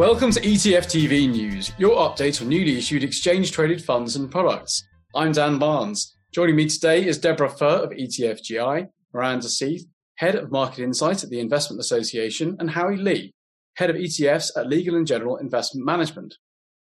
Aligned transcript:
Welcome 0.00 0.30
to 0.30 0.40
ETF 0.40 0.86
TV 0.86 1.30
News, 1.30 1.72
your 1.76 1.94
update 1.96 2.40
on 2.40 2.48
newly 2.48 2.78
issued 2.78 3.04
exchange 3.04 3.52
traded 3.52 3.84
funds 3.84 4.16
and 4.16 4.30
products. 4.30 4.82
I'm 5.14 5.32
Dan 5.32 5.58
Barnes. 5.58 6.16
Joining 6.32 6.56
me 6.56 6.70
today 6.70 7.06
is 7.06 7.18
Deborah 7.18 7.50
Fuhr 7.50 7.84
of 7.84 7.90
ETFGI, 7.90 8.88
Miranda 9.12 9.46
Seath, 9.46 9.84
Head 10.14 10.36
of 10.36 10.50
Market 10.50 10.84
Insight 10.84 11.22
at 11.22 11.28
the 11.28 11.38
Investment 11.38 11.80
Association, 11.80 12.56
and 12.60 12.70
Howie 12.70 12.96
Li, 12.96 13.34
Head 13.76 13.90
of 13.90 13.96
ETFs 13.96 14.56
at 14.56 14.68
Legal 14.68 14.96
and 14.96 15.06
General 15.06 15.36
Investment 15.36 15.84
Management. 15.84 16.34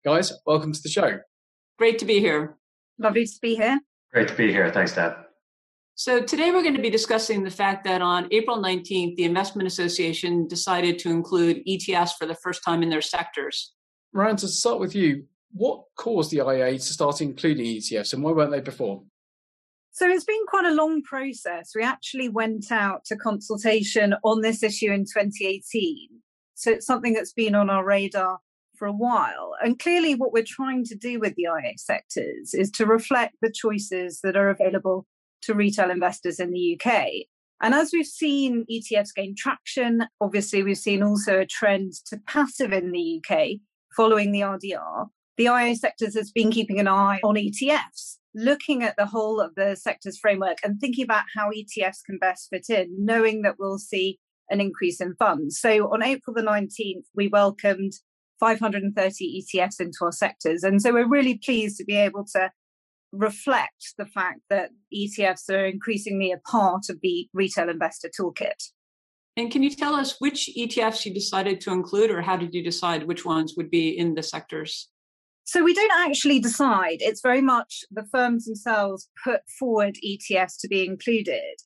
Guys, 0.04 0.30
welcome 0.44 0.74
to 0.74 0.82
the 0.82 0.90
show. 0.90 1.18
Great 1.78 1.98
to 2.00 2.04
be 2.04 2.20
here. 2.20 2.58
Lovely 2.98 3.24
to 3.24 3.38
be 3.40 3.56
here. 3.56 3.80
Great 4.12 4.28
to 4.28 4.34
be 4.34 4.52
here. 4.52 4.70
Thanks, 4.70 4.94
Deb. 4.94 5.25
So, 5.98 6.20
today 6.20 6.50
we're 6.50 6.62
going 6.62 6.74
to 6.74 6.82
be 6.82 6.90
discussing 6.90 7.42
the 7.42 7.50
fact 7.50 7.82
that 7.84 8.02
on 8.02 8.28
April 8.30 8.62
19th, 8.62 9.16
the 9.16 9.24
Investment 9.24 9.66
Association 9.66 10.46
decided 10.46 10.98
to 10.98 11.08
include 11.08 11.64
ETFs 11.66 12.10
for 12.18 12.26
the 12.26 12.34
first 12.34 12.62
time 12.62 12.82
in 12.82 12.90
their 12.90 13.00
sectors. 13.00 13.72
Miranda, 14.12 14.42
to 14.42 14.48
start 14.48 14.78
with 14.78 14.94
you, 14.94 15.24
what 15.52 15.84
caused 15.96 16.30
the 16.30 16.46
IA 16.46 16.72
to 16.72 16.80
start 16.80 17.22
including 17.22 17.64
ETFs 17.64 18.12
and 18.12 18.22
why 18.22 18.32
weren't 18.32 18.50
they 18.50 18.60
before? 18.60 19.04
So 19.92 20.06
it's 20.06 20.26
been 20.26 20.44
quite 20.46 20.66
a 20.66 20.74
long 20.74 21.02
process. 21.02 21.72
We 21.74 21.82
actually 21.82 22.28
went 22.28 22.70
out 22.70 23.06
to 23.06 23.16
consultation 23.16 24.14
on 24.22 24.42
this 24.42 24.62
issue 24.62 24.92
in 24.92 25.06
2018. 25.06 26.08
So 26.56 26.72
it's 26.72 26.84
something 26.84 27.14
that's 27.14 27.32
been 27.32 27.54
on 27.54 27.70
our 27.70 27.82
radar 27.82 28.40
for 28.76 28.86
a 28.86 28.92
while. 28.92 29.54
And 29.62 29.78
clearly, 29.78 30.14
what 30.14 30.34
we're 30.34 30.44
trying 30.46 30.84
to 30.84 30.94
do 30.94 31.18
with 31.20 31.36
the 31.36 31.44
IA 31.44 31.78
sectors 31.78 32.52
is 32.52 32.70
to 32.72 32.84
reflect 32.84 33.36
the 33.40 33.50
choices 33.50 34.20
that 34.22 34.36
are 34.36 34.50
available 34.50 35.06
to 35.46 35.54
retail 35.54 35.90
investors 35.90 36.38
in 36.38 36.52
the 36.52 36.78
UK. 36.78 37.06
And 37.62 37.74
as 37.74 37.90
we've 37.92 38.06
seen 38.06 38.66
ETFs 38.70 39.14
gain 39.14 39.34
traction, 39.36 40.06
obviously 40.20 40.62
we've 40.62 40.76
seen 40.76 41.02
also 41.02 41.40
a 41.40 41.46
trend 41.46 41.94
to 42.06 42.18
passive 42.26 42.72
in 42.72 42.92
the 42.92 43.22
UK 43.22 43.60
following 43.96 44.32
the 44.32 44.40
RDR. 44.40 45.06
The 45.38 45.46
IA 45.46 45.74
sectors 45.76 46.14
has 46.14 46.30
been 46.30 46.50
keeping 46.50 46.78
an 46.78 46.88
eye 46.88 47.20
on 47.24 47.36
ETFs, 47.36 48.18
looking 48.34 48.82
at 48.82 48.96
the 48.96 49.06
whole 49.06 49.40
of 49.40 49.54
the 49.54 49.74
sector's 49.74 50.18
framework 50.18 50.58
and 50.62 50.78
thinking 50.78 51.04
about 51.04 51.24
how 51.34 51.50
ETFs 51.50 52.04
can 52.04 52.18
best 52.18 52.48
fit 52.50 52.66
in, 52.68 52.94
knowing 52.98 53.42
that 53.42 53.56
we'll 53.58 53.78
see 53.78 54.18
an 54.50 54.60
increase 54.60 55.00
in 55.00 55.14
funds. 55.16 55.58
So 55.58 55.92
on 55.92 56.02
April 56.02 56.34
the 56.34 56.42
19th, 56.42 57.04
we 57.14 57.28
welcomed 57.28 57.92
530 58.38 59.42
ETFs 59.42 59.80
into 59.80 59.98
our 60.02 60.12
sectors. 60.12 60.62
And 60.62 60.80
so 60.80 60.92
we're 60.92 61.08
really 61.08 61.38
pleased 61.38 61.78
to 61.78 61.84
be 61.84 61.96
able 61.96 62.24
to 62.34 62.50
reflect 63.12 63.94
the 63.98 64.06
fact 64.06 64.40
that 64.50 64.70
ETFs 64.94 65.50
are 65.50 65.66
increasingly 65.66 66.32
a 66.32 66.38
part 66.38 66.88
of 66.90 66.98
the 67.02 67.28
retail 67.32 67.68
investor 67.68 68.08
toolkit. 68.08 68.70
And 69.36 69.50
can 69.50 69.62
you 69.62 69.70
tell 69.70 69.94
us 69.94 70.16
which 70.18 70.50
ETFs 70.56 71.04
you 71.04 71.12
decided 71.12 71.60
to 71.62 71.72
include, 71.72 72.10
or 72.10 72.22
how 72.22 72.36
did 72.36 72.54
you 72.54 72.62
decide 72.62 73.06
which 73.06 73.24
ones 73.24 73.54
would 73.56 73.70
be 73.70 73.90
in 73.96 74.14
the 74.14 74.22
sectors? 74.22 74.88
So 75.44 75.62
we 75.62 75.74
don't 75.74 76.08
actually 76.10 76.40
decide. 76.40 76.98
It's 77.00 77.20
very 77.20 77.42
much 77.42 77.84
the 77.90 78.06
firms 78.10 78.46
themselves 78.46 79.08
put 79.22 79.42
forward 79.58 79.96
ETFs 80.04 80.58
to 80.60 80.68
be 80.68 80.84
included. 80.84 81.56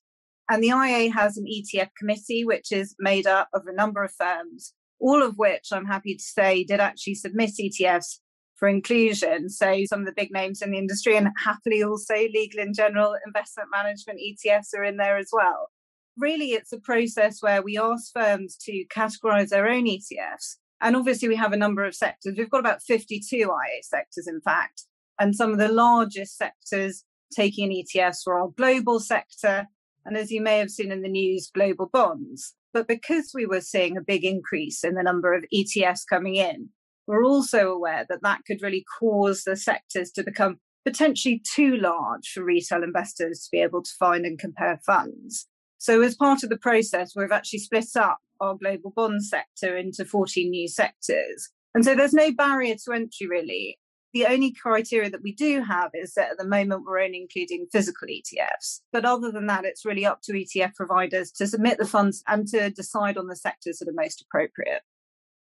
And 0.51 0.63
the 0.63 0.69
IA 0.69 1.13
has 1.13 1.37
an 1.37 1.47
ETF 1.47 1.91
committee, 1.97 2.45
which 2.45 2.73
is 2.73 2.95
made 2.99 3.27
up 3.27 3.49
of 3.55 3.63
a 3.67 3.73
number 3.73 4.03
of 4.03 4.13
firms, 4.13 4.75
all 4.99 5.23
of 5.23 5.39
which 5.39 5.69
I'm 5.73 5.87
happy 5.87 6.17
to 6.17 6.23
say 6.23 6.65
did 6.65 6.81
actually 6.81 7.15
submit 7.15 7.53
ETFs 7.59 8.19
for 8.61 8.69
inclusion. 8.69 9.49
So 9.49 9.85
some 9.87 10.01
of 10.01 10.07
the 10.07 10.13
big 10.13 10.31
names 10.31 10.63
in 10.63 10.71
the 10.71 10.79
industry 10.79 11.17
and 11.17 11.29
happily 11.43 11.83
also 11.83 12.15
legal 12.15 12.61
and 12.61 12.75
general 12.75 13.17
investment 13.27 13.71
management 13.73 14.21
ETFs 14.21 14.77
are 14.77 14.85
in 14.85 14.99
there 14.99 15.17
as 15.17 15.31
well. 15.33 15.71
Really, 16.17 16.53
it's 16.53 16.73
a 16.73 16.79
process 16.79 17.43
where 17.43 17.63
we 17.63 17.79
ask 17.79 18.13
firms 18.13 18.57
to 18.67 18.85
categorize 18.95 19.49
their 19.49 19.67
own 19.67 19.87
ETFs. 19.87 20.57
And 20.83 20.95
obviously, 20.95 21.29
we 21.29 21.37
have 21.37 21.53
a 21.53 21.59
number 21.59 21.85
of 21.85 21.95
sectors. 21.95 22.35
We've 22.37 22.51
got 22.51 22.61
about 22.61 22.83
52 22.83 23.37
IA 23.37 23.83
sectors, 23.83 24.27
in 24.29 24.41
fact. 24.43 24.85
And 25.19 25.35
some 25.35 25.53
of 25.53 25.59
the 25.59 25.73
largest 25.73 26.37
sectors 26.37 27.05
taking 27.35 27.71
ETFs 27.71 28.27
were 28.27 28.39
our 28.39 28.49
global 28.49 29.01
sector. 29.01 29.67
And 30.05 30.17
as 30.17 30.31
you 30.31 30.43
may 30.43 30.59
have 30.59 30.71
seen 30.71 30.93
in 30.93 31.03
the 31.03 31.09
news, 31.09 31.51
global 31.53 31.87
bonds. 31.93 32.55
But 32.73 32.89
because 32.89 33.33
we 33.35 33.47
were 33.47 33.61
seeing 33.61 33.97
a 33.97 34.03
big 34.03 34.25
increase 34.25 34.85
in 34.85 34.95
the 34.95 35.03
number 35.03 35.35
of 35.35 35.45
ETFs 35.53 36.07
coming 36.09 36.37
in, 36.37 36.71
we're 37.11 37.25
also 37.25 37.73
aware 37.73 38.07
that 38.09 38.23
that 38.23 38.43
could 38.47 38.63
really 38.63 38.85
cause 39.01 39.43
the 39.43 39.57
sectors 39.57 40.13
to 40.13 40.23
become 40.23 40.61
potentially 40.85 41.43
too 41.53 41.77
large 41.77 42.29
for 42.33 42.45
retail 42.45 42.85
investors 42.85 43.41
to 43.41 43.49
be 43.51 43.61
able 43.61 43.83
to 43.83 43.91
find 43.99 44.25
and 44.25 44.39
compare 44.39 44.81
funds. 44.87 45.49
So, 45.79 46.03
as 46.03 46.15
part 46.15 46.45
of 46.45 46.51
the 46.51 46.57
process, 46.57 47.15
we've 47.17 47.33
actually 47.33 47.59
split 47.59 47.97
up 47.97 48.19
our 48.41 48.55
global 48.55 48.93
bond 48.95 49.25
sector 49.25 49.77
into 49.77 50.05
14 50.05 50.51
new 50.51 50.69
sectors. 50.69 51.51
And 51.75 51.85
so 51.85 51.97
there's 51.97 52.15
no 52.15 52.33
barrier 52.33 52.77
to 52.85 52.93
entry 52.93 53.27
really. 53.29 53.79
The 54.13 54.27
only 54.27 54.53
criteria 54.53 55.11
that 55.11 55.23
we 55.23 55.33
do 55.33 55.63
have 55.63 55.91
is 55.95 56.15
that 56.15 56.33
at 56.33 56.39
the 56.39 56.47
moment 56.47 56.85
we're 56.85 57.01
only 57.01 57.23
including 57.23 57.67
physical 57.73 58.09
ETFs. 58.09 58.81
But 58.93 59.05
other 59.05 59.31
than 59.31 59.47
that, 59.47 59.65
it's 59.65 59.85
really 59.85 60.05
up 60.05 60.21
to 60.23 60.33
ETF 60.33 60.75
providers 60.75 61.31
to 61.33 61.47
submit 61.47 61.79
the 61.79 61.87
funds 61.87 62.23
and 62.27 62.47
to 62.49 62.71
decide 62.71 63.17
on 63.17 63.29
the 63.29 63.37
sectors 63.37 63.79
that 63.79 63.89
are 63.89 63.93
most 63.93 64.23
appropriate. 64.23 64.83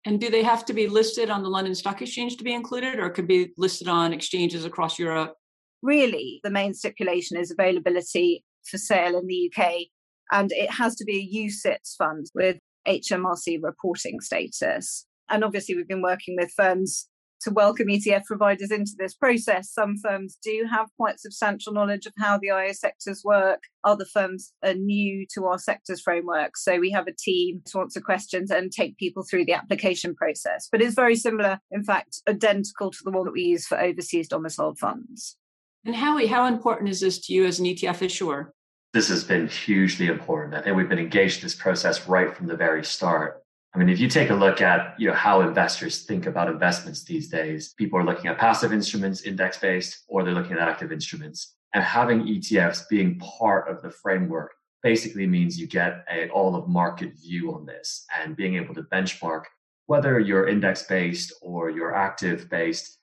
And 0.05 0.19
do 0.19 0.29
they 0.29 0.43
have 0.43 0.65
to 0.65 0.73
be 0.73 0.87
listed 0.87 1.29
on 1.29 1.43
the 1.43 1.49
London 1.49 1.73
Stock 1.75 2.01
Exchange 2.01 2.37
to 2.37 2.43
be 2.43 2.53
included, 2.53 2.99
or 2.99 3.09
could 3.09 3.27
be 3.27 3.53
listed 3.57 3.87
on 3.87 4.11
exchanges 4.11 4.65
across 4.65 4.99
Europe? 4.99 5.35
Really, 5.81 6.41
the 6.43 6.49
main 6.49 6.73
stipulation 6.73 7.37
is 7.37 7.51
availability 7.51 8.43
for 8.69 8.77
sale 8.77 9.17
in 9.17 9.27
the 9.27 9.51
UK, 9.51 9.87
and 10.31 10.51
it 10.51 10.71
has 10.71 10.95
to 10.95 11.05
be 11.05 11.19
a 11.19 11.47
UCITS 11.47 11.95
fund 11.97 12.27
with 12.33 12.57
HMRC 12.87 13.59
reporting 13.61 14.19
status. 14.19 15.05
And 15.29 15.43
obviously, 15.43 15.75
we've 15.75 15.87
been 15.87 16.01
working 16.01 16.35
with 16.37 16.51
firms 16.51 17.07
to 17.43 17.51
welcome 17.51 17.87
ETF 17.87 18.25
providers 18.25 18.71
into 18.71 18.93
this 18.97 19.13
process. 19.13 19.71
Some 19.71 19.97
firms 19.97 20.37
do 20.41 20.65
have 20.71 20.87
quite 20.97 21.19
substantial 21.19 21.73
knowledge 21.73 22.05
of 22.05 22.13
how 22.17 22.37
the 22.37 22.47
IA 22.47 22.73
sectors 22.73 23.21
work. 23.23 23.63
Other 23.83 24.05
firms 24.05 24.53
are 24.63 24.73
new 24.73 25.25
to 25.33 25.45
our 25.45 25.59
sectors 25.59 26.01
framework. 26.01 26.55
So 26.55 26.79
we 26.79 26.91
have 26.91 27.07
a 27.07 27.13
team 27.13 27.61
to 27.71 27.81
answer 27.81 27.99
questions 27.99 28.49
and 28.49 28.71
take 28.71 28.97
people 28.97 29.23
through 29.23 29.45
the 29.45 29.53
application 29.53 30.15
process. 30.15 30.69
But 30.71 30.81
it's 30.81 30.95
very 30.95 31.15
similar, 31.15 31.59
in 31.71 31.83
fact, 31.83 32.21
identical 32.27 32.91
to 32.91 32.99
the 33.03 33.11
one 33.11 33.25
that 33.25 33.33
we 33.33 33.43
use 33.43 33.67
for 33.67 33.79
overseas 33.79 34.29
domiciled 34.29 34.79
funds. 34.79 35.37
And 35.85 35.95
Howie, 35.95 36.27
how 36.27 36.45
important 36.45 36.89
is 36.89 37.01
this 37.01 37.19
to 37.25 37.33
you 37.33 37.45
as 37.45 37.59
an 37.59 37.65
ETF 37.65 38.01
issuer? 38.01 38.53
This 38.93 39.09
has 39.09 39.23
been 39.23 39.47
hugely 39.47 40.07
important. 40.07 40.55
I 40.55 40.61
think 40.61 40.77
we've 40.77 40.87
been 40.87 40.99
engaged 40.99 41.39
in 41.39 41.45
this 41.45 41.55
process 41.55 42.07
right 42.07 42.33
from 42.33 42.47
the 42.47 42.55
very 42.55 42.85
start. 42.85 43.42
I 43.75 43.79
mean, 43.79 43.89
if 43.89 43.99
you 43.99 44.07
take 44.07 44.29
a 44.29 44.35
look 44.35 44.61
at 44.61 44.93
you 44.99 45.07
know 45.07 45.15
how 45.15 45.41
investors 45.41 46.03
think 46.03 46.27
about 46.27 46.47
investments 46.47 47.03
these 47.03 47.27
days, 47.27 47.73
people 47.73 47.97
are 47.97 48.03
looking 48.03 48.27
at 48.27 48.37
passive 48.37 48.71
instruments, 48.71 49.23
index 49.23 49.57
based, 49.57 50.03
or 50.07 50.23
they're 50.23 50.33
looking 50.33 50.53
at 50.53 50.67
active 50.67 50.91
instruments. 50.91 51.55
And 51.73 51.83
having 51.83 52.21
ETFs 52.21 52.87
being 52.87 53.17
part 53.17 53.67
of 53.67 53.81
the 53.81 53.89
framework 53.89 54.51
basically 54.83 55.25
means 55.25 55.59
you 55.59 55.65
get 55.65 56.05
a 56.11 56.29
all 56.29 56.55
of 56.55 56.67
market 56.67 57.13
view 57.17 57.53
on 57.53 57.65
this 57.65 58.05
and 58.19 58.35
being 58.35 58.55
able 58.55 58.75
to 58.75 58.83
benchmark 58.83 59.43
whether 59.87 60.19
you're 60.19 60.47
index 60.47 60.83
based 60.83 61.33
or 61.41 61.71
you're 61.71 61.95
active 61.95 62.49
based. 62.49 62.99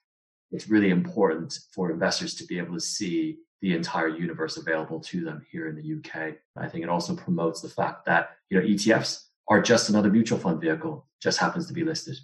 It's 0.51 0.69
really 0.69 0.89
important 0.89 1.57
for 1.73 1.91
investors 1.91 2.35
to 2.35 2.45
be 2.45 2.57
able 2.59 2.75
to 2.75 2.79
see 2.79 3.39
the 3.61 3.75
entire 3.75 4.07
universe 4.07 4.57
available 4.57 4.99
to 4.99 5.23
them 5.23 5.45
here 5.51 5.67
in 5.67 5.75
the 5.75 5.97
UK. 5.97 6.35
I 6.57 6.67
think 6.67 6.83
it 6.83 6.89
also 6.89 7.15
promotes 7.15 7.61
the 7.61 7.69
fact 7.69 8.05
that 8.05 8.31
you 8.49 8.59
know 8.59 8.65
ETFs 8.65 9.25
are 9.51 9.61
just 9.61 9.89
another 9.89 10.09
mutual 10.09 10.39
fund 10.39 10.61
vehicle, 10.61 11.05
just 11.21 11.37
happens 11.37 11.67
to 11.67 11.73
be 11.73 11.83
listed. 11.83 12.15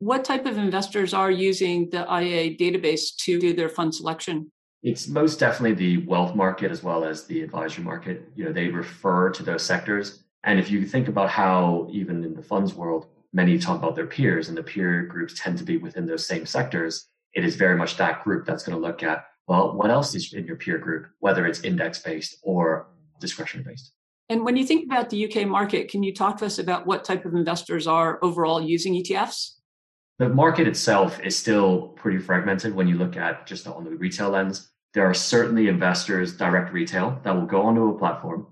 What 0.00 0.24
type 0.24 0.44
of 0.44 0.58
investors 0.58 1.14
are 1.14 1.30
using 1.30 1.88
the 1.90 2.00
IA 2.00 2.56
database 2.56 3.14
to 3.18 3.38
do 3.38 3.54
their 3.54 3.68
fund 3.68 3.94
selection? 3.94 4.50
It's 4.82 5.06
most 5.06 5.38
definitely 5.38 5.74
the 5.74 6.04
wealth 6.04 6.34
market 6.34 6.72
as 6.72 6.82
well 6.82 7.04
as 7.04 7.24
the 7.26 7.42
advisory 7.42 7.84
market. 7.84 8.28
You 8.34 8.44
know, 8.44 8.52
they 8.52 8.66
refer 8.66 9.30
to 9.30 9.44
those 9.44 9.62
sectors. 9.62 10.24
And 10.42 10.58
if 10.58 10.68
you 10.68 10.84
think 10.84 11.06
about 11.06 11.30
how 11.30 11.86
even 11.92 12.24
in 12.24 12.34
the 12.34 12.42
funds 12.42 12.74
world, 12.74 13.06
many 13.32 13.56
talk 13.56 13.78
about 13.78 13.94
their 13.94 14.06
peers 14.06 14.48
and 14.48 14.58
the 14.58 14.62
peer 14.64 15.02
groups 15.02 15.34
tend 15.38 15.58
to 15.58 15.64
be 15.64 15.76
within 15.76 16.06
those 16.06 16.26
same 16.26 16.44
sectors, 16.44 17.06
it 17.34 17.44
is 17.44 17.54
very 17.54 17.76
much 17.76 17.96
that 17.98 18.24
group 18.24 18.44
that's 18.44 18.64
going 18.64 18.76
to 18.76 18.84
look 18.84 19.04
at, 19.04 19.26
well, 19.46 19.76
what 19.76 19.90
else 19.90 20.12
is 20.16 20.32
in 20.32 20.44
your 20.44 20.56
peer 20.56 20.78
group, 20.78 21.06
whether 21.20 21.46
it's 21.46 21.60
index 21.60 22.00
based 22.00 22.38
or 22.42 22.88
discretionary 23.20 23.70
based. 23.70 23.92
And 24.30 24.44
when 24.44 24.56
you 24.56 24.66
think 24.66 24.84
about 24.84 25.08
the 25.08 25.24
UK 25.24 25.48
market, 25.48 25.90
can 25.90 26.02
you 26.02 26.12
talk 26.12 26.36
to 26.38 26.46
us 26.46 26.58
about 26.58 26.86
what 26.86 27.02
type 27.02 27.24
of 27.24 27.34
investors 27.34 27.86
are 27.86 28.18
overall 28.22 28.60
using 28.60 28.92
ETFs? 28.94 29.54
The 30.18 30.28
market 30.28 30.68
itself 30.68 31.18
is 31.20 31.36
still 31.36 31.88
pretty 31.96 32.18
fragmented 32.18 32.74
when 32.74 32.88
you 32.88 32.96
look 32.96 33.16
at 33.16 33.46
just 33.46 33.66
on 33.66 33.84
the 33.84 33.90
retail 33.90 34.30
lens. 34.30 34.70
There 34.92 35.06
are 35.06 35.14
certainly 35.14 35.68
investors, 35.68 36.36
direct 36.36 36.72
retail, 36.72 37.18
that 37.22 37.34
will 37.34 37.46
go 37.46 37.62
onto 37.62 37.88
a 37.88 37.98
platform 37.98 38.48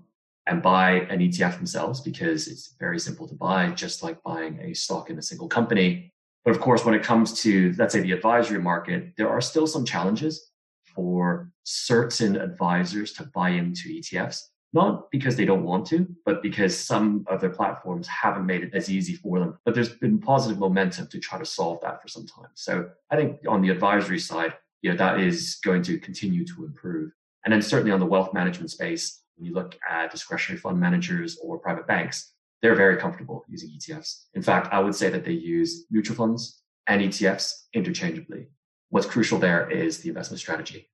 and 0.47 0.63
buy 0.63 1.01
an 1.11 1.19
ETF 1.19 1.57
themselves 1.57 2.01
because 2.01 2.47
it's 2.47 2.73
very 2.79 2.99
simple 2.99 3.27
to 3.27 3.35
buy, 3.35 3.69
just 3.71 4.01
like 4.01 4.23
buying 4.23 4.59
a 4.61 4.73
stock 4.73 5.09
in 5.09 5.19
a 5.19 5.21
single 5.21 5.47
company. 5.47 6.11
But 6.43 6.51
of 6.51 6.61
course, 6.61 6.85
when 6.85 6.95
it 6.95 7.03
comes 7.03 7.41
to, 7.41 7.75
let's 7.77 7.93
say, 7.93 7.99
the 7.99 8.13
advisory 8.13 8.61
market, 8.61 9.13
there 9.17 9.29
are 9.29 9.41
still 9.41 9.67
some 9.67 9.85
challenges 9.85 10.49
for 10.95 11.51
certain 11.65 12.37
advisors 12.37 13.11
to 13.13 13.29
buy 13.35 13.49
into 13.49 13.89
ETFs 13.89 14.41
not 14.73 15.09
because 15.11 15.35
they 15.35 15.45
don't 15.45 15.63
want 15.63 15.85
to, 15.87 16.07
but 16.25 16.41
because 16.41 16.77
some 16.77 17.25
of 17.27 17.41
their 17.41 17.49
platforms 17.49 18.07
haven't 18.07 18.45
made 18.45 18.63
it 18.63 18.73
as 18.73 18.89
easy 18.89 19.15
for 19.15 19.39
them. 19.39 19.57
But 19.65 19.75
there's 19.75 19.89
been 19.89 20.19
positive 20.19 20.59
momentum 20.59 21.07
to 21.07 21.19
try 21.19 21.39
to 21.39 21.45
solve 21.45 21.79
that 21.81 22.01
for 22.01 22.07
some 22.07 22.25
time. 22.25 22.49
So 22.53 22.89
I 23.09 23.15
think 23.15 23.39
on 23.47 23.61
the 23.61 23.69
advisory 23.69 24.19
side, 24.19 24.53
you 24.81 24.91
know, 24.91 24.97
that 24.97 25.19
is 25.19 25.57
going 25.63 25.83
to 25.83 25.97
continue 25.97 26.45
to 26.45 26.65
improve. 26.65 27.11
And 27.45 27.53
then 27.53 27.61
certainly 27.61 27.91
on 27.91 27.99
the 27.99 28.05
wealth 28.05 28.33
management 28.33 28.71
space, 28.71 29.21
when 29.35 29.45
you 29.45 29.53
look 29.53 29.77
at 29.89 30.11
discretionary 30.11 30.59
fund 30.59 30.79
managers 30.79 31.37
or 31.41 31.57
private 31.57 31.87
banks, 31.87 32.33
they're 32.61 32.75
very 32.75 32.97
comfortable 32.97 33.45
using 33.47 33.69
ETFs. 33.69 34.25
In 34.33 34.41
fact, 34.41 34.73
I 34.73 34.79
would 34.79 34.95
say 34.95 35.09
that 35.09 35.23
they 35.23 35.31
use 35.31 35.85
mutual 35.89 36.15
funds 36.15 36.61
and 36.87 37.01
ETFs 37.01 37.53
interchangeably. 37.73 38.47
What's 38.89 39.05
crucial 39.05 39.37
there 39.37 39.69
is 39.69 39.99
the 39.99 40.09
investment 40.09 40.39
strategy. 40.39 40.89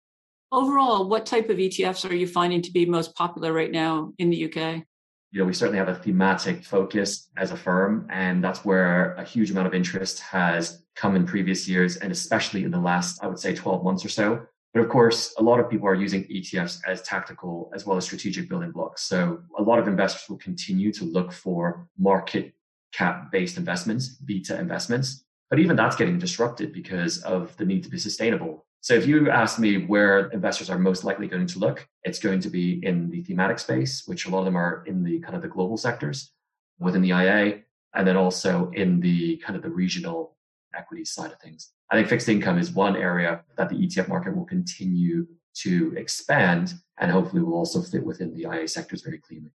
Overall, 0.53 1.09
what 1.09 1.25
type 1.25 1.50
of 1.50 1.57
ETFs 1.57 2.07
are 2.07 2.13
you 2.13 2.27
finding 2.27 2.61
to 2.61 2.71
be 2.71 2.85
most 2.85 3.15
popular 3.15 3.51
right 3.51 3.71
now 3.71 4.13
in 4.19 4.29
the 4.29 4.45
UK? 4.45 4.83
You 5.31 5.39
know, 5.39 5.45
we 5.45 5.53
certainly 5.53 5.79
have 5.79 5.88
a 5.88 5.95
thematic 5.95 6.63
focus 6.63 7.29
as 7.38 7.50
a 7.50 7.57
firm, 7.57 8.07
and 8.11 8.44
that's 8.44 8.63
where 8.63 9.13
a 9.13 9.23
huge 9.23 9.50
amount 9.50 9.65
of 9.65 9.73
interest 9.73 10.19
has 10.19 10.83
come 10.95 11.15
in 11.15 11.25
previous 11.25 11.67
years, 11.67 11.97
and 11.97 12.11
especially 12.11 12.65
in 12.65 12.69
the 12.69 12.79
last, 12.79 13.17
I 13.23 13.27
would 13.27 13.39
say, 13.39 13.55
12 13.55 13.83
months 13.83 14.05
or 14.05 14.09
so. 14.09 14.45
But 14.75 14.81
of 14.81 14.89
course, 14.89 15.33
a 15.39 15.41
lot 15.41 15.59
of 15.59 15.71
people 15.71 15.88
are 15.88 15.95
using 15.95 16.23
ETFs 16.25 16.81
as 16.88 17.01
tactical 17.01 17.71
as 17.73 17.88
well 17.88 17.97
as 17.97 18.06
strategic 18.06 18.47
building 18.47 18.69
blocks. 18.69 19.01
So 19.01 19.39
a 19.57 19.63
lot 19.63 19.79
of 19.79 19.88
investors 19.88 20.29
will 20.29 20.38
continue 20.38 20.94
to 20.94 21.03
look 21.03 21.31
for 21.31 21.88
market 21.97 22.53
cap 22.91 23.31
based 23.31 23.57
investments, 23.57 24.09
beta 24.09 24.59
investments. 24.59 25.25
But 25.49 25.57
even 25.57 25.75
that's 25.75 25.95
getting 25.95 26.19
disrupted 26.19 26.73
because 26.73 27.23
of 27.23 27.57
the 27.57 27.65
need 27.65 27.83
to 27.85 27.89
be 27.89 27.97
sustainable. 27.97 28.67
So 28.83 28.95
if 28.95 29.07
you 29.07 29.30
ask 29.30 29.59
me 29.59 29.85
where 29.85 30.27
investors 30.31 30.69
are 30.69 30.77
most 30.77 31.06
likely 31.06 31.30
going 31.30 31.47
to 31.47 31.57
look, 31.57 31.88
it's 32.03 32.19
going 32.19 32.41
to 32.41 32.50
be 32.50 32.85
in 32.85 33.09
the 33.09 33.24
thematic 33.24 33.57
space, 33.57 34.03
which 34.07 34.25
a 34.25 34.30
lot 34.30 34.39
of 34.39 34.45
them 34.45 34.57
are 34.57 34.83
in 34.85 35.06
the 35.06 35.21
kind 35.21 35.38
of 35.38 35.41
the 35.41 35.47
global 35.47 35.77
sectors 35.77 36.33
within 36.80 37.01
the 37.01 37.12
IA, 37.12 37.62
and 37.95 38.06
then 38.06 38.18
also 38.18 38.69
in 38.71 39.00
the 39.00 39.38
kind 39.38 39.56
of 39.56 39.62
the 39.62 39.69
regional 39.69 40.35
equities 40.75 41.12
side 41.12 41.31
of 41.31 41.39
things. 41.39 41.71
I 41.91 41.95
think 41.95 42.09
fixed 42.09 42.27
income 42.27 42.59
is 42.59 42.71
one 42.71 42.97
area 42.97 43.45
that 43.56 43.69
the 43.69 43.75
ETF 43.75 44.09
market 44.09 44.35
will 44.35 44.44
continue 44.44 45.27
to 45.59 45.94
expand 45.95 46.74
and 46.97 47.09
hopefully 47.09 47.41
will 47.41 47.53
also 47.53 47.81
fit 47.81 48.06
within 48.06 48.33
the 48.33 48.53
IA 48.53 48.68
sectors 48.68 49.01
very 49.01 49.19
cleanly. 49.19 49.51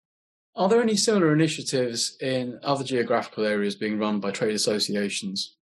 Are 0.56 0.70
there 0.70 0.80
any 0.80 0.96
similar 0.96 1.34
initiatives 1.34 2.16
in 2.22 2.58
other 2.62 2.82
geographical 2.82 3.44
areas 3.44 3.74
being 3.74 3.98
run 3.98 4.20
by 4.20 4.30
trade 4.30 4.54
associations? 4.54 5.57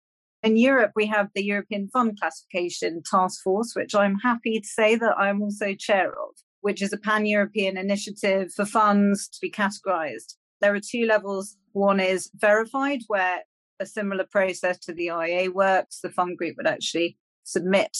In 0.43 0.57
Europe, 0.57 0.93
we 0.95 1.05
have 1.05 1.29
the 1.35 1.43
European 1.43 1.87
Fund 1.89 2.19
Classification 2.19 3.03
Task 3.03 3.43
Force, 3.43 3.73
which 3.75 3.93
I'm 3.93 4.15
happy 4.15 4.59
to 4.59 4.67
say 4.67 4.95
that 4.95 5.17
I'm 5.17 5.39
also 5.41 5.75
chair 5.75 6.09
of, 6.09 6.35
which 6.61 6.81
is 6.81 6.91
a 6.91 6.97
pan 6.97 7.27
European 7.27 7.77
initiative 7.77 8.51
for 8.51 8.65
funds 8.65 9.27
to 9.27 9.37
be 9.39 9.51
categorized. 9.51 10.35
There 10.59 10.73
are 10.73 10.79
two 10.79 11.05
levels. 11.05 11.57
One 11.73 11.99
is 11.99 12.31
verified, 12.35 13.01
where 13.07 13.41
a 13.79 13.85
similar 13.85 14.25
process 14.25 14.79
to 14.79 14.93
the 14.93 15.07
IA 15.07 15.51
works. 15.51 15.99
The 16.01 16.09
fund 16.09 16.37
group 16.39 16.57
would 16.57 16.67
actually 16.67 17.17
submit 17.43 17.95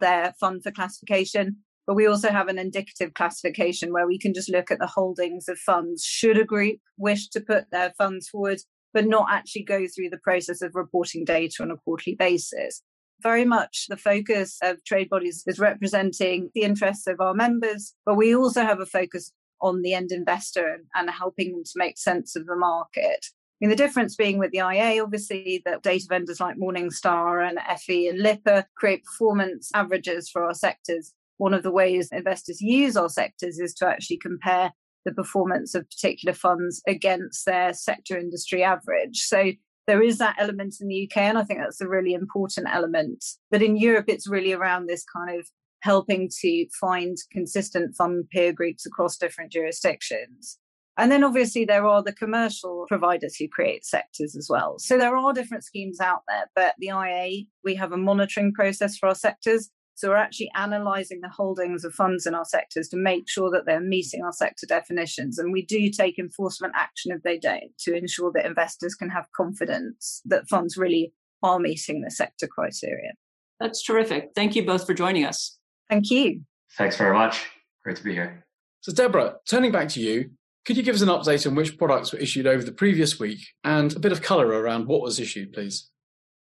their 0.00 0.34
fund 0.38 0.62
for 0.62 0.70
classification. 0.70 1.58
But 1.86 1.94
we 1.94 2.06
also 2.06 2.28
have 2.28 2.48
an 2.48 2.58
indicative 2.58 3.14
classification 3.14 3.92
where 3.92 4.06
we 4.06 4.18
can 4.18 4.34
just 4.34 4.50
look 4.50 4.70
at 4.70 4.78
the 4.78 4.86
holdings 4.86 5.48
of 5.48 5.58
funds 5.58 6.04
should 6.04 6.38
a 6.38 6.44
group 6.44 6.78
wish 6.98 7.28
to 7.30 7.40
put 7.40 7.70
their 7.70 7.92
funds 7.96 8.28
forward, 8.28 8.60
but 8.92 9.06
not 9.06 9.28
actually 9.30 9.62
go 9.62 9.86
through 9.86 10.10
the 10.10 10.18
process 10.18 10.62
of 10.62 10.74
reporting 10.74 11.24
data 11.24 11.62
on 11.62 11.70
a 11.70 11.76
quarterly 11.76 12.16
basis. 12.16 12.82
Very 13.22 13.44
much 13.44 13.86
the 13.88 13.96
focus 13.96 14.56
of 14.62 14.82
trade 14.84 15.10
bodies 15.10 15.42
is 15.46 15.58
representing 15.58 16.50
the 16.54 16.62
interests 16.62 17.06
of 17.06 17.20
our 17.20 17.34
members, 17.34 17.94
but 18.06 18.16
we 18.16 18.34
also 18.34 18.62
have 18.62 18.80
a 18.80 18.86
focus 18.86 19.32
on 19.60 19.82
the 19.82 19.94
end 19.94 20.10
investor 20.10 20.78
and 20.94 21.10
helping 21.10 21.52
them 21.52 21.64
to 21.64 21.72
make 21.76 21.98
sense 21.98 22.34
of 22.34 22.46
the 22.46 22.56
market. 22.56 23.26
I 23.62 23.66
mean, 23.66 23.70
the 23.70 23.76
difference 23.76 24.16
being 24.16 24.38
with 24.38 24.52
the 24.52 24.58
IA, 24.58 25.02
obviously, 25.02 25.60
that 25.66 25.82
data 25.82 26.06
vendors 26.08 26.40
like 26.40 26.56
Morningstar 26.56 27.46
and 27.46 27.58
FE 27.78 28.08
and 28.08 28.18
Lipper 28.18 28.64
create 28.74 29.04
performance 29.04 29.70
averages 29.74 30.30
for 30.30 30.44
our 30.44 30.54
sectors. 30.54 31.12
One 31.36 31.52
of 31.52 31.62
the 31.62 31.70
ways 31.70 32.08
investors 32.10 32.62
use 32.62 32.96
our 32.96 33.10
sectors 33.10 33.58
is 33.58 33.74
to 33.74 33.86
actually 33.86 34.16
compare 34.16 34.72
the 35.04 35.12
performance 35.12 35.74
of 35.74 35.88
particular 35.88 36.34
funds 36.34 36.82
against 36.86 37.46
their 37.46 37.72
sector 37.72 38.18
industry 38.18 38.62
average. 38.62 39.18
So 39.18 39.52
there 39.86 40.02
is 40.02 40.18
that 40.18 40.36
element 40.38 40.76
in 40.80 40.88
the 40.88 41.04
UK, 41.10 41.18
and 41.22 41.38
I 41.38 41.44
think 41.44 41.60
that's 41.60 41.80
a 41.80 41.88
really 41.88 42.14
important 42.14 42.68
element. 42.70 43.24
But 43.50 43.62
in 43.62 43.76
Europe, 43.76 44.06
it's 44.08 44.28
really 44.28 44.52
around 44.52 44.86
this 44.86 45.04
kind 45.04 45.38
of 45.38 45.46
helping 45.82 46.30
to 46.40 46.66
find 46.78 47.16
consistent 47.32 47.96
fund 47.96 48.28
peer 48.30 48.52
groups 48.52 48.86
across 48.86 49.16
different 49.16 49.50
jurisdictions. 49.50 50.58
And 50.98 51.10
then 51.10 51.24
obviously 51.24 51.64
there 51.64 51.86
are 51.86 52.02
the 52.02 52.12
commercial 52.12 52.84
providers 52.86 53.36
who 53.36 53.48
create 53.48 53.86
sectors 53.86 54.36
as 54.36 54.48
well. 54.50 54.78
So 54.78 54.98
there 54.98 55.16
are 55.16 55.32
different 55.32 55.64
schemes 55.64 55.98
out 55.98 56.20
there, 56.28 56.50
but 56.54 56.74
the 56.78 56.88
IA, 56.88 57.44
we 57.64 57.74
have 57.76 57.92
a 57.92 57.96
monitoring 57.96 58.52
process 58.52 58.98
for 58.98 59.08
our 59.08 59.14
sectors. 59.14 59.70
So 60.00 60.08
we're 60.08 60.16
actually 60.16 60.50
analysing 60.54 61.20
the 61.20 61.28
holdings 61.28 61.84
of 61.84 61.92
funds 61.92 62.24
in 62.24 62.34
our 62.34 62.46
sectors 62.46 62.88
to 62.88 62.96
make 62.96 63.28
sure 63.28 63.50
that 63.50 63.66
they're 63.66 63.82
meeting 63.82 64.24
our 64.24 64.32
sector 64.32 64.64
definitions. 64.64 65.38
And 65.38 65.52
we 65.52 65.60
do 65.60 65.90
take 65.90 66.18
enforcement 66.18 66.72
action 66.74 67.12
if 67.12 67.22
they 67.22 67.38
don't 67.38 67.76
to 67.80 67.94
ensure 67.94 68.32
that 68.32 68.46
investors 68.46 68.94
can 68.94 69.10
have 69.10 69.26
confidence 69.36 70.22
that 70.24 70.48
funds 70.48 70.78
really 70.78 71.12
are 71.42 71.58
meeting 71.58 72.00
the 72.00 72.10
sector 72.10 72.46
criteria. 72.46 73.12
That's 73.60 73.82
terrific. 73.82 74.30
Thank 74.34 74.56
you 74.56 74.64
both 74.64 74.86
for 74.86 74.94
joining 74.94 75.26
us. 75.26 75.58
Thank 75.90 76.10
you. 76.10 76.44
Thanks 76.78 76.96
very 76.96 77.12
much. 77.12 77.44
Great 77.84 77.96
to 77.96 78.02
be 78.02 78.14
here. 78.14 78.46
So, 78.80 78.92
Deborah, 78.92 79.36
turning 79.46 79.70
back 79.70 79.90
to 79.90 80.00
you, 80.00 80.30
could 80.64 80.78
you 80.78 80.82
give 80.82 80.94
us 80.94 81.02
an 81.02 81.08
update 81.08 81.46
on 81.46 81.54
which 81.54 81.76
products 81.76 82.14
were 82.14 82.20
issued 82.20 82.46
over 82.46 82.64
the 82.64 82.72
previous 82.72 83.20
week 83.20 83.40
and 83.64 83.94
a 83.94 84.00
bit 84.00 84.12
of 84.12 84.22
colour 84.22 84.46
around 84.46 84.86
what 84.86 85.02
was 85.02 85.20
issued, 85.20 85.52
please? 85.52 85.90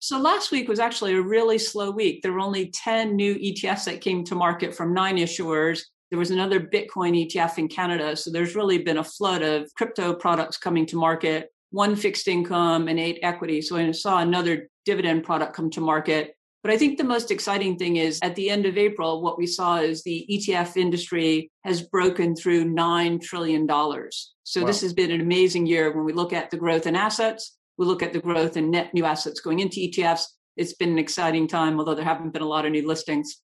So 0.05 0.19
last 0.19 0.51
week 0.51 0.67
was 0.67 0.77
actually 0.77 1.15
a 1.15 1.21
really 1.23 1.57
slow 1.57 1.89
week. 1.89 2.21
There 2.21 2.31
were 2.31 2.39
only 2.39 2.69
10 2.69 3.15
new 3.15 3.33
ETFs 3.33 3.85
that 3.85 4.01
came 4.01 4.23
to 4.25 4.35
market 4.35 4.75
from 4.75 4.93
nine 4.93 5.17
issuers. 5.17 5.81
There 6.11 6.19
was 6.19 6.29
another 6.29 6.59
Bitcoin 6.59 7.25
ETF 7.25 7.57
in 7.57 7.67
Canada. 7.67 8.15
So 8.15 8.29
there's 8.29 8.53
really 8.53 8.77
been 8.77 8.99
a 8.99 9.03
flood 9.03 9.41
of 9.41 9.73
crypto 9.73 10.13
products 10.13 10.57
coming 10.57 10.85
to 10.85 10.95
market, 10.95 11.49
one 11.71 11.95
fixed 11.95 12.27
income 12.27 12.87
and 12.87 12.99
eight 12.99 13.17
equity. 13.23 13.63
So 13.63 13.77
I 13.77 13.89
saw 13.93 14.19
another 14.19 14.69
dividend 14.85 15.23
product 15.23 15.55
come 15.55 15.71
to 15.71 15.81
market. 15.81 16.35
But 16.61 16.71
I 16.71 16.77
think 16.77 16.99
the 16.99 17.03
most 17.03 17.31
exciting 17.31 17.75
thing 17.75 17.95
is 17.95 18.19
at 18.21 18.35
the 18.35 18.51
end 18.51 18.67
of 18.67 18.77
April, 18.77 19.23
what 19.23 19.39
we 19.39 19.47
saw 19.47 19.77
is 19.77 20.03
the 20.03 20.23
ETF 20.29 20.77
industry 20.77 21.49
has 21.63 21.81
broken 21.81 22.35
through 22.35 22.65
$9 22.65 23.21
trillion. 23.23 23.67
So 23.67 24.61
wow. 24.61 24.67
this 24.67 24.81
has 24.81 24.93
been 24.93 25.09
an 25.09 25.21
amazing 25.21 25.65
year 25.65 25.91
when 25.91 26.05
we 26.05 26.13
look 26.13 26.31
at 26.31 26.51
the 26.51 26.57
growth 26.57 26.85
in 26.85 26.95
assets, 26.95 27.57
we 27.77 27.85
look 27.85 28.03
at 28.03 28.13
the 28.13 28.19
growth 28.19 28.57
in 28.57 28.71
net 28.71 28.93
new 28.93 29.05
assets 29.05 29.39
going 29.39 29.59
into 29.59 29.79
ETFs. 29.79 30.23
It's 30.57 30.73
been 30.73 30.89
an 30.89 30.99
exciting 30.99 31.47
time, 31.47 31.79
although 31.79 31.95
there 31.95 32.05
haven't 32.05 32.31
been 32.31 32.41
a 32.41 32.47
lot 32.47 32.65
of 32.65 32.71
new 32.71 32.87
listings. 32.87 33.41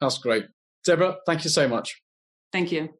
That's 0.00 0.18
great. 0.18 0.46
Deborah, 0.84 1.16
thank 1.26 1.44
you 1.44 1.50
so 1.50 1.68
much. 1.68 2.00
Thank 2.52 2.72
you. 2.72 2.90